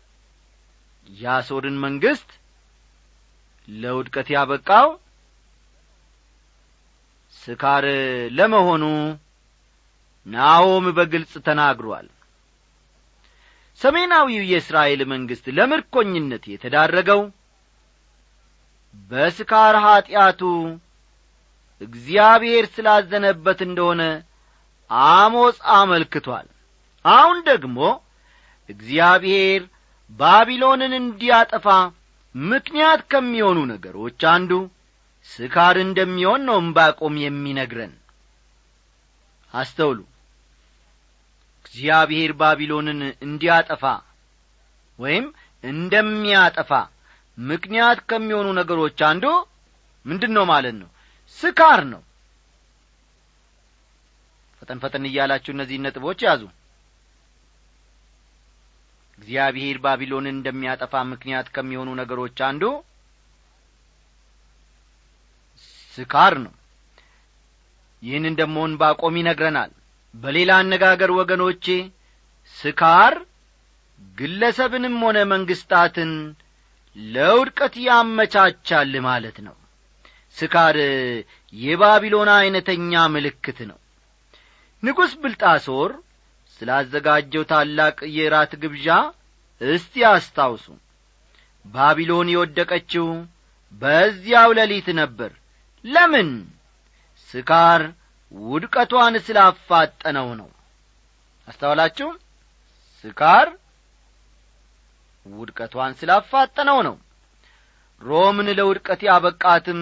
የአሦርን 1.10 1.78
መንግሥት 1.84 2.30
ለውድቀት 3.68 4.28
ያበቃው 4.36 4.88
ስካር 7.38 7.86
ለመሆኑ 8.32 8.84
ናሆም 10.28 10.86
በግልጽ 10.98 11.34
ተናግሯል። 11.48 12.08
ሰሜናዊው 13.82 14.44
የእስራኤል 14.50 15.02
መንግሥት 15.12 15.46
ለምርኮኝነት 15.58 16.44
የተዳረገው 16.52 17.22
በስካር 19.12 19.76
ኀጢአቱ 19.86 20.42
እግዚአብሔር 21.82 22.66
ስላዘነበት 22.76 23.60
እንደሆነ 23.66 24.02
አሞጽ 25.10 25.58
አመልክቷል። 25.76 26.48
አሁን 27.06 27.38
ደግሞ 27.50 27.78
እግዚአብሔር 28.70 29.62
ባቢሎንን 30.12 30.94
እንዲያጠፋ 31.00 31.68
ምክንያት 32.36 33.02
ከሚሆኑ 33.12 33.60
ነገሮች 33.72 34.22
አንዱ 34.32 34.52
ስካር 35.30 35.76
እንደሚሆን 35.84 36.42
ነው 36.48 36.58
እምባቆም 36.64 37.16
የሚነግረን። 37.22 37.94
አስተውሉ 39.54 40.00
እግዚአብሔር 41.76 42.32
ባቢሎንን 42.40 43.00
እንዲያጠፋ 43.26 43.84
ወይም 45.00 45.26
እንደሚያጠፋ 45.64 46.72
ምክንያት 47.38 48.00
ከሚሆኑ 48.10 48.48
ነገሮች 48.60 49.00
አንዱ 49.08 49.26
ምንድን 50.06 50.32
ነው 50.38 50.46
ማለት 50.52 50.76
ነው? 50.82 50.90
ስካር 51.38 51.82
ነው። 51.92 52.02
ፈጠን 54.62 54.80
ፈጠን 54.84 55.08
እያላችሁ 55.10 55.52
እነዚህ 55.56 55.78
ነጥቦች 55.86 56.20
ያዙ። 56.28 56.44
እግዚአብሔር 59.20 59.78
ባቢሎንን 59.84 60.36
እንደሚያጠፋ 60.36 61.04
ምክንያት 61.12 61.48
ከሚሆኑ 61.56 61.90
ነገሮች 62.02 62.40
አንዱ 62.48 62.64
ስካር 65.98 66.36
ነው። 66.46 66.54
ይህንን 68.04 68.38
ደሞ 68.40 68.56
እንባቆም 68.70 69.18
ይነግረናል 69.22 69.72
በሌላ 70.16 70.52
አነጋገር 70.62 71.12
ወገኖቼ 71.18 71.66
ስካር 72.56 73.14
ግለሰብንም 74.18 74.96
ሆነ 75.04 75.18
መንግሥታትን 75.32 76.12
ለውድቀት 76.98 77.76
ያመቻቻል 77.86 78.94
ማለት 79.08 79.38
ነው። 79.48 79.56
ስካር 80.38 80.78
የባቢሎን 81.54 82.30
ዐይነተኛ 82.36 83.04
ምልክት 83.14 83.60
ነው። 83.70 83.78
ንጉሥ 84.84 85.12
ብልጣሶር 85.22 85.92
ስላዘጋጀው 86.60 87.44
ታላቅ 87.52 87.98
የራት 88.18 88.52
ግብዣ 88.64 88.88
እስቲ 89.62 90.04
አስታውሱ። 90.10 90.66
ባቢሎን 91.66 92.28
የወደቀችው 92.34 93.08
በዚያው 93.74 94.50
ሌሊት 94.58 94.88
ነበር። 95.00 95.32
ለምን? 95.86 96.30
ስካር 97.30 97.82
ውድቀቷን 98.36 99.16
ስላፋጠነው 99.26 100.30
ነው። 100.40 100.50
አስተዋላችሁ? 101.48 102.10
ስካር 103.04 103.48
ውድቀቷን 105.26 105.92
ስላፋጠነው 106.00 106.80
ነው። 106.88 106.96
ሮምን 108.02 108.48
ለውድቀት 108.58 109.02
ያበቃትም 109.08 109.82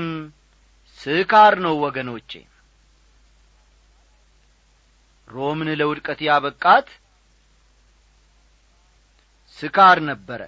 ስካር 1.00 1.54
ነው 1.66 1.76
ወገኖቼ። 1.84 2.32
ሮምን 5.28 5.70
ለውድቀት 5.80 6.20
ያበቃት 6.28 6.88
ስካር 9.58 9.98
ነበረ። 10.04 10.42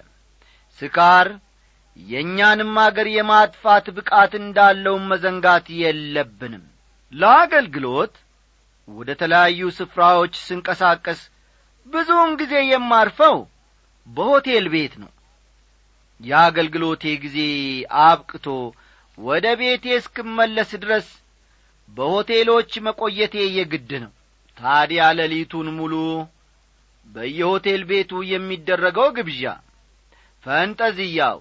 ስካር 0.78 1.26
የእኛንም 1.96 2.72
አገር 2.78 3.08
የማጥፋት 3.12 3.86
ብቃት 3.96 4.32
እንዳለውም 4.40 5.04
መዘንጋት 5.10 5.66
የለብንም 5.80 6.64
ለአገልግሎት 7.16 8.14
ወደ 8.88 9.10
ተለያዩ 9.20 9.60
ስፍራዎች 9.76 10.34
ስንቀሳቀስ 10.46 11.20
ብዙውን 11.86 12.32
ጊዜ 12.40 12.54
የማርፈው 12.66 13.36
በሆቴል 14.06 14.66
ቤት 14.74 14.94
ነው። 15.02 15.10
የአገልግሎቴ 16.20 17.04
ጊዜ 17.24 17.38
አብቅቶ 18.04 18.46
ወደ 19.18 19.46
ቤቴ 19.60 19.84
እስክመለስ 19.98 20.70
ድረስ 20.82 21.08
በሆቴሎች 21.88 22.72
መቆየቴ 22.86 23.36
የግድ 23.58 23.90
ነው። 24.04 24.12
ታዲያ 24.56 25.02
ሌሊቱን 25.18 25.68
ሙሉ 25.78 25.94
በየሆቴል 27.06 27.82
ቤቱ 27.90 28.22
የሚደረገው 28.32 29.08
ግብዣ 29.16 29.42
ፈንጠዝያው 30.44 31.38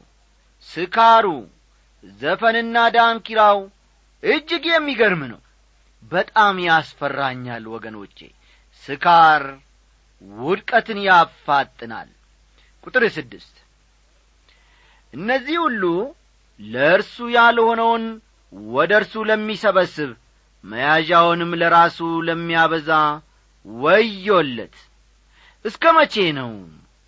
ስካሩ 0.69 1.25
ዘፈንና 2.19 2.77
ዳንኪራው 2.95 3.59
እጅግ 4.23 4.65
የሚገርም 4.71 5.23
ነው 5.31 5.39
በጣም 6.11 6.55
ያስፈራኛል 6.65 7.63
ወገኖቼ። 7.73 8.17
ስካር 8.83 9.43
ውድቀትን 10.39 10.99
ያፋጥናል። 11.07 12.09
ቁጥር 12.83 13.03
ስድስት 13.15 13.55
እነዚህ 15.13 15.57
ሁሉ 15.65 15.83
ለእርሱ 16.59 17.15
ያልሆነውን 17.35 18.03
ወደ 18.71 18.91
እርሱ 18.99 19.13
ለሚሰበስብ 19.29 20.11
መያዣውንም 20.63 21.51
ለራሱ 21.61 21.97
ለሚያበዛ 22.27 22.89
ወዮለት። 23.65 24.75
እስከ 25.65 25.83
መቼ 25.97 26.15
ነው 26.39 26.51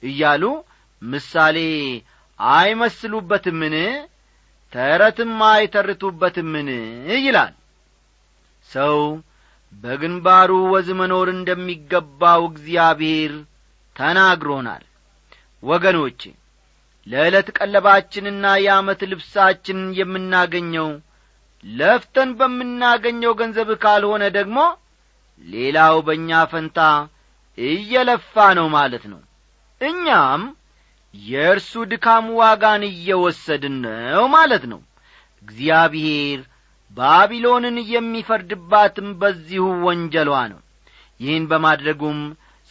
እያሉ 0.03 0.43
ምሳሌ 1.01 1.57
አይመስሉበትምን? 2.39 3.75
ተረትም 4.73 5.37
አይተርቱበትምን? 5.49 6.69
ይላል 7.19 7.53
ሰው 8.71 8.97
በግንባሩ 9.73 10.51
ወዝ 10.73 10.87
መኖር 10.99 11.27
እንደሚገባው 11.33 12.41
እግዚአብሔር 12.49 13.33
ተናግሮናል። 13.95 14.83
ወገኖቼ 15.63 16.21
ለዕለት 17.07 17.47
ቀለባችንና 17.57 18.45
የዓመት 18.63 19.01
ልብሳችን 19.11 19.79
የምናገኘው 19.99 20.89
ለፍተን 21.63 22.29
በምናገኘው 22.39 23.31
ገንዘብ 23.39 23.69
ካልሆነ 23.83 24.23
ደግሞ 24.37 24.57
ሌላው 25.45 25.95
በእኛ 26.07 26.39
ፈንታ 26.51 26.79
እየለፋ 27.57 28.33
ነው 28.59 28.67
ማለት 28.75 29.03
ነው። 29.11 29.21
እኛም 29.81 30.43
የእርሱ 31.13 31.71
ድካም 31.91 32.25
ዋጋን 32.39 32.83
እየወሰድን 32.89 33.75
ነው 33.85 34.25
ማለት 34.35 34.63
ነው። 34.71 34.81
እግዚአብሔር 35.43 36.39
ባቢሎንን 36.91 37.77
የሚፈርድባትም 37.91 39.09
በዚሁ 39.21 39.65
ወንጀሏ 39.85 40.31
ነው። 40.51 40.61
ይህን 41.19 41.45
በማድረጉም 41.51 42.19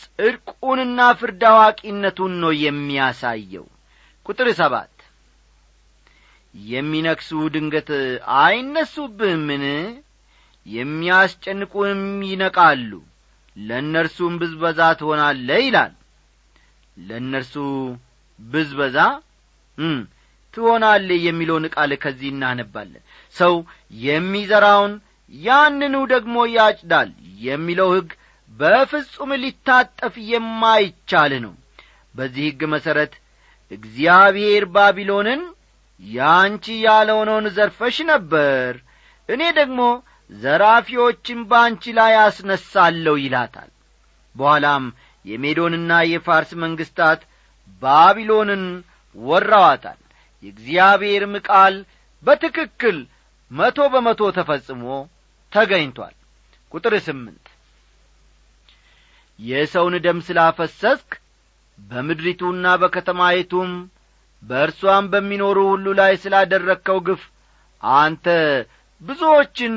ጽድቁንና 0.01 1.01
ፍርድ 1.21 1.43
አዋቂነቱን 1.51 2.33
ነው 2.43 2.53
የሚያሳየው። 2.63 3.67
ቁጥር 4.27 4.49
ሰባት 4.61 4.93
የሚነክሱ 6.55 7.31
ድንገት 7.55 7.91
አይነሱብህምን? 8.41 9.65
የሚያስጨንቁም 10.67 12.01
ይነቃሉ። 12.29 12.93
ለእነርሱም 13.57 14.33
ብዝበዛ 14.41 14.81
ትሆናለ 15.01 15.49
ይላል። 15.63 15.93
ለእነርሱ 17.01 17.55
ብዝበዛ 18.39 18.97
ትሆናለ 20.57 21.09
የሚለውን 21.23 21.67
ቃል 21.75 21.93
ከዚህ 22.03 22.29
እናነባለን። 22.33 23.03
ሰው 23.35 23.55
የሚዘራውን 24.03 24.95
ያንኑ 25.33 25.95
ደግሞ 26.13 26.37
ያጭዳል 26.57 27.11
የሚለው 27.43 27.89
ሕግ 27.97 28.11
በፍጹም 28.53 29.31
ሊታጠፍ 29.43 30.15
የማይቻል 30.31 31.33
ነው። 31.45 31.55
በዚህ 32.15 32.45
ሕግ 32.49 32.61
መሠረት 32.75 33.15
እግዚአብሔር 33.71 34.65
ባቢሎንን 34.75 35.41
ያንቺ 36.01 36.67
ያለሆነውን 36.85 37.47
ዘርፈሽ 37.57 37.97
ነበር 38.11 38.73
እኔ 39.29 39.43
ደግሞ 39.59 39.81
ዘራፊዎችን 40.31 41.41
በአንቺ 41.51 41.93
ላይ 41.99 42.15
አስነሳለሁ 42.23 43.15
ይላታል። 43.23 43.71
በኋላም 44.35 44.85
የሜዶንና 45.25 45.93
የፋርስ 46.11 46.51
መንግሥታት 46.63 47.21
ባቢሎንን 47.83 48.65
ወራዋታል 49.17 49.99
የእግዚአብሔርም 50.43 51.35
ቃል 51.49 51.75
በትክክል 52.23 52.97
መቶ 53.51 53.79
በመቶ 53.93 54.23
ተፈጽሞ 54.37 54.85
ተገኝቷል። 55.53 56.15
ቁጥር 56.73 56.95
ስምንት 57.07 57.45
የሰውን 59.39 59.95
ደም 60.05 60.19
ስላፈሰስክ 60.27 61.11
በምድሪቱና 61.79 62.67
በከተማይቱም 62.83 63.73
በእርሷም 64.43 65.05
በሚኖሩ 65.13 65.59
ሁሉ 65.71 65.87
ላይ 65.99 66.13
ስላደረግከው 66.23 66.99
ግፍ 67.09 67.23
አንተ 67.83 68.27
ብዙዎችን 69.03 69.75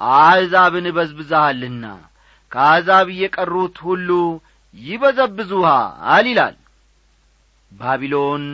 አሕዛብን 0.00 0.86
በዝብዛሃልና 0.96 1.84
ከአሕዛብ 2.52 3.06
እየቀሩት 3.12 3.76
ሁሉ 3.86 4.08
ይበዘብዙሃል 4.74 6.26
ይላል። 6.30 6.56
ባቢሎን 7.72 8.44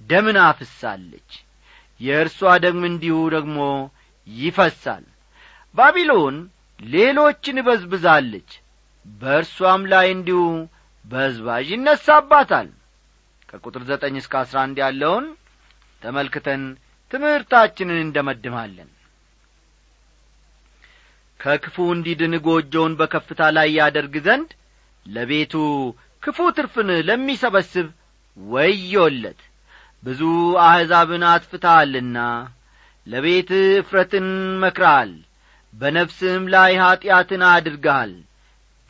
ደምን 0.00 0.38
አፍሳለች። 0.44 1.30
የእርሷ 2.00 2.40
ደም 2.64 2.80
እንዲሁ 2.88 3.16
ደግሞ 3.34 3.58
ይፈሳል። 4.28 5.04
ባቢሎን 5.74 6.36
ሌሎችን 6.80 7.58
በዝብዛለች 7.66 8.50
በእርሷም 9.06 9.82
ላይ 9.92 10.06
እንዲሁ 10.14 10.40
በዝባዥ 11.04 11.66
ይነሳባታል። 11.72 12.68
ከቁጥር 13.48 13.82
ዘጠኝ 13.90 14.14
እስከ 14.20 14.34
አስራ 14.40 14.56
አንድ 14.66 14.76
ያለውን 14.82 15.26
ተመልክተን 16.02 16.62
ትምህርታችንን 17.10 17.98
እንደመድማለን። 18.04 18.90
ከክፉ 21.40 21.76
እንዲድን 21.94 22.34
ጎጆውን 22.46 22.92
በከፍታ 23.00 23.40
ላይ 23.56 23.68
ያደርግ 23.78 24.14
ዘንድ 24.26 24.50
ለቤቱ 25.06 25.54
ክፉ 26.22 26.38
ትርፍን 26.56 26.90
ለሚሰበስብ 27.08 27.88
ወዮለት 28.36 29.40
ብዙ 30.04 30.20
አሕዛብን 30.64 31.22
አጥፍተሃልና 31.28 32.18
ለቤት 33.06 33.50
እፍረትን 33.78 34.26
መክረሃል 34.62 35.12
በነፍስህም 35.74 36.44
ላይ 36.54 36.72
ኀጢአትን 36.82 37.42
አድርገሃል 37.50 38.12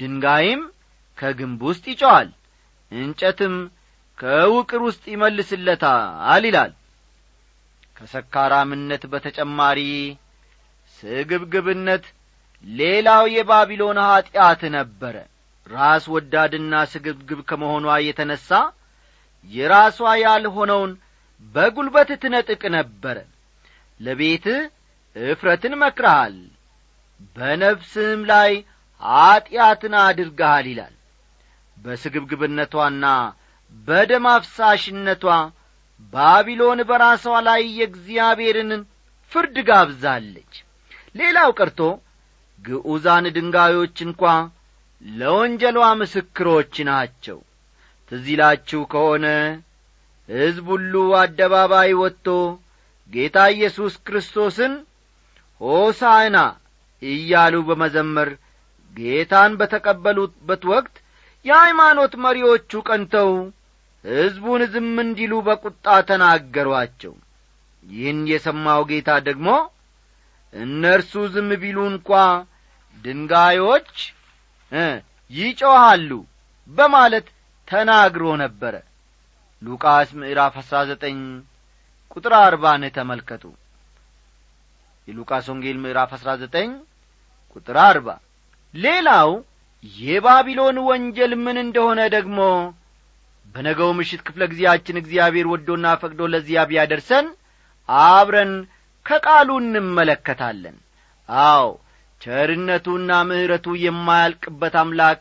ድንጋይም 0.01 0.63
ከግንብ 1.19 1.61
ውስጥ 1.69 1.85
ይጮዋል 1.93 2.29
እንጨትም 2.93 3.55
ከውቅር 4.19 4.81
ውስጥ 4.87 5.05
ይመልስለታል 5.13 6.45
ይላል። 6.49 6.73
ከሰካራምነት 7.97 9.03
በተጨማሪ 9.13 9.81
ስግብግብነት 10.99 12.05
ሌላው 12.65 13.25
የባቢሎን 13.35 13.99
ኀጢአት 14.05 14.63
ነበረ። 14.77 15.17
ራስ 15.67 16.05
ወዳድና 16.15 16.73
ስግብግብ 16.93 17.41
ከመሆኗ 17.49 17.87
የተነሣ 18.07 18.49
የራሷ 19.51 19.99
ያልሆነውን 20.23 20.93
በጒልበት 21.55 22.11
ትነጥቅ 22.23 22.63
ነበረ 22.77 23.17
ለቤትህ 24.01 24.61
እፍረትን 25.17 25.75
መክረሃል 25.83 26.37
በነፍስህም 27.37 28.23
ላይ 28.31 28.53
ኀጢአትን 29.03 29.95
አድርገሃል 30.03 30.67
ይላል። 30.71 30.95
በስግብግብነቷና 31.77 33.07
በደም 33.89 34.27
አፍሳሽነቷ 34.33 35.25
ባቢሎን 36.13 36.81
በራሷ 36.89 37.25
ላይ 37.47 37.63
የእግዚአብሔርን 37.79 38.71
ፍርድ 39.33 39.57
ጋብዛለች። 39.69 40.53
ሌላው 41.15 41.51
ቀርቶ 41.59 41.81
ግዑዛን 42.65 43.25
ድንጋዮች 43.37 43.97
እንኳ 44.07 44.23
ለወንጀሏ 45.03 45.79
ምስክሮች 46.01 46.75
ናቸው። 46.91 47.39
ትዚላችሁ 48.13 48.81
ከሆነ 48.93 49.27
ሕዝብ 50.29 50.67
ሁሉ 50.73 50.93
አደባባይ 51.21 51.91
ወጥቶ 52.01 52.27
ጌታ 53.11 53.39
ኢየሱስ 53.55 53.95
ክርስቶስን 54.07 54.73
ሆሳዕና 55.61 56.39
እያሉ 57.03 57.55
በመዘመር 57.69 58.31
ጌታን 58.95 59.53
በተቀበሉበት 59.61 60.63
ወቅት 60.73 60.95
የሃይማኖት 61.45 62.13
መሪዎቹ 62.25 62.81
ቀንተው 62.89 63.31
ሕዝቡን 64.05 64.63
ዝም 64.73 64.95
እንዲሉ 65.03 65.35
በቁጣ 65.47 65.87
ተናገሯቸው። 66.09 67.15
ይህን 67.85 68.21
የሰማው 68.31 68.83
ጌታ 68.91 69.11
ደግሞ 69.29 69.49
እነርሱ 70.55 71.13
ዝም 71.35 71.49
ቢሉ 71.63 71.79
እንኳ 71.93 72.11
ድንጋዮች 73.05 73.93
ይጮኻሉ 75.31 76.11
በማለት 76.71 77.27
ተናግሮ 77.69 78.25
ነበረ 78.43 78.75
ሉቃስ 79.65 80.09
ምዕራፍ 80.21 80.55
አሥራ 80.61 80.77
ዘጠኝ 80.89 81.19
ቁጥር 82.11 82.33
አርባን 82.41 82.83
ተመልከቱ። 82.97 83.45
የሉቃስ 85.09 85.47
ወንጌል 85.53 85.79
ምዕራፍ 85.85 86.11
አሥራ 86.17 86.31
ዘጠኝ 86.43 86.71
ቁጥር 87.57 87.77
አርባ 87.85 88.09
ሌላው 88.75 89.31
የባቢሎን 89.97 90.77
ወንጀል 90.87 91.33
ምን 91.45 91.57
እንደሆነ 91.65 92.01
ደግሞ 92.15 92.39
በነገው 93.47 93.91
ምሽት 93.99 94.21
ክፍለ 94.27 94.43
ጊዜያችን 94.53 95.01
እግዚአብሔር 95.01 95.47
ወዶና 95.53 95.87
ፈቅዶ 96.03 96.21
ለዚያ 96.33 96.61
ቢያደርሰን 96.71 97.27
አብረን 97.89 98.53
ከቃሉ 99.07 99.51
እንመለከታለን። 99.63 100.77
አዎ 101.29 101.67
ቸርነቱና 102.21 103.11
ምሕረቱ 103.29 103.67
የማያልቅበት 103.83 104.75
አምላክ 104.83 105.21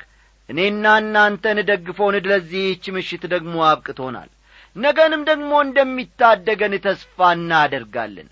እኔና 0.50 0.86
እናንተን 1.02 1.60
ደግፎን 1.70 2.16
ለዚህች 2.26 2.86
ምሽት 2.96 3.24
ደግሞ 3.34 3.56
አብቅቶናል። 3.70 4.30
ነገንም 4.76 5.22
ደግሞ 5.30 5.52
እንደሚታደገን 5.66 6.74
ተስፋ 6.86 7.18
እናደርጋለን። 7.38 8.30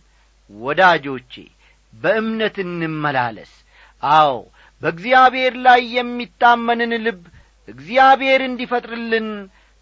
ወዳጆቼ 0.49 1.33
በእምነት 1.93 2.55
እንመላለስ። 2.63 3.51
አዎ 4.03 4.33
በእግዚአብሔር 4.81 5.53
ላይ 5.65 5.81
የሚታመንን 5.95 6.93
ልብ 7.05 7.21
እግዚአብሔር 7.67 8.41
እንዲፈጥርልን 8.45 9.27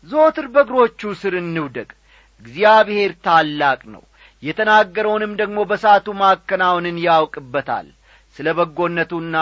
ዞትር 0.05 0.47
በእግሮቹ 0.53 1.01
ስር 1.21 1.33
እንውደቅ። 1.41 1.89
እግዚአብሔር 2.43 3.11
ታላቅ 3.25 3.79
ነው። 3.93 4.03
የተናገረውንም 4.43 5.31
ደግሞ 5.39 5.59
በሳቱ 5.69 6.07
ማከናወንን 6.19 6.97
ያውቅበታል። 7.05 7.87
ስለ 8.35 8.47
በጎነቱና 8.57 9.37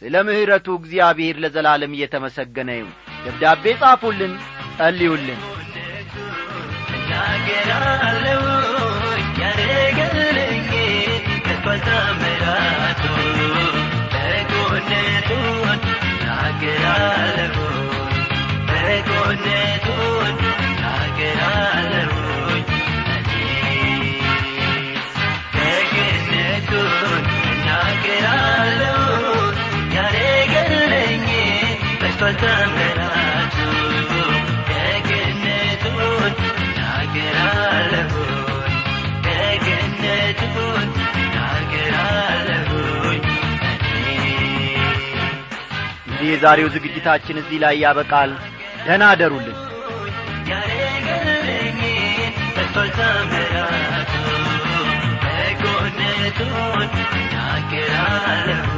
ስለ 0.00 0.14
ምሕረቱ 0.26 0.66
እግዚአብሔር 0.78 1.36
ለዘላለም 1.42 1.92
እየተመሰገነ 1.96 2.70
ይሁን። 2.78 2.94
ደብዳቤ 3.24 3.64
ጻፉልን 3.82 4.32
ጸልዩልን። 4.78 5.40
እናገራለሁ 6.96 8.42
ያደረገልኝ 9.40 10.68
ከቷታምራቱ 11.46 13.02
በጎነቱን 14.14 15.80
እናገራለሁ 16.08 17.56
በጎነቱን 18.68 20.38
እናገራለሁ 20.62 22.10
በቷታምራቱ 32.24 33.54
ደግነቱን 34.68 36.34
እናገራለሁኝ 36.58 38.28
ደግነቱን 39.26 40.90
የዛሬው 46.24 46.68
ዝግጅታችን 46.74 47.40
እዚህ 47.40 47.58
ላይ 47.64 47.74
ያበቃል። 47.82 48.30
ደህና 48.86 49.02
አደሩልን። 49.12 49.58
ተምራቱ 52.96 54.12
በጎነቱን 55.22 56.88
እናገራለሁኝ 57.14 58.71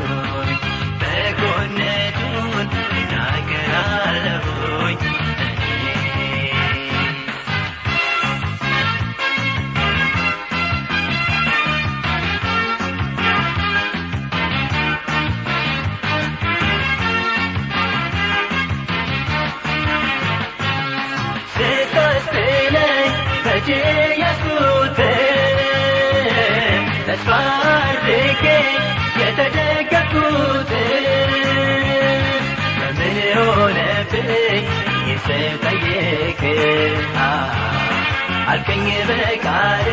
አልከኝ 38.83 38.87
በቃል 39.09 39.85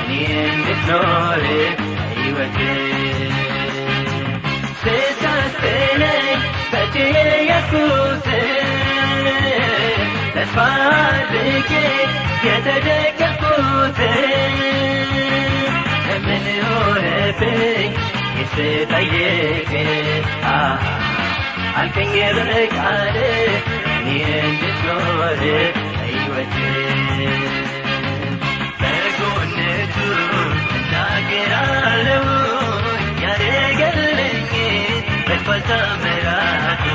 እኔ 0.00 0.10
እንድትኖር 0.42 1.40
ሕይወት 2.12 2.58
ስታስነኝ 4.82 6.28
በእጄ 6.72 6.94
ያዝኩትን 7.48 9.26
ተስፋ 10.36 10.56
አድርጌ 10.92 11.72
የተደገፍኩትን 12.46 14.06
ምን 16.26 16.46
ሆነብኝ 16.68 17.92
ይስጠይቅ 18.38 19.72
አልከኝ 21.74 22.14
በቃል 22.40 23.16
እኔ 23.96 24.08
እንድትኖር 24.42 25.42
ሕይወት 26.02 26.54
በጎነቱ 30.05 30.49
እናገራለሁ 30.77 32.25
ያደረገልኝ 33.23 34.51
በስፋል 35.27 35.61
ተምራቱ 35.61 36.85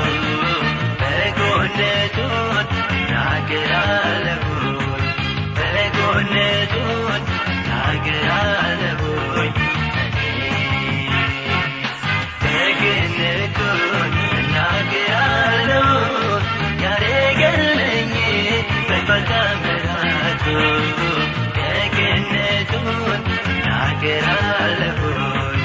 በጎነቱን 1.01 2.67
በጎነቱን 5.57 7.10
እናገራለሁኝ 24.03 25.59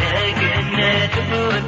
ደግነቱን 0.00 1.67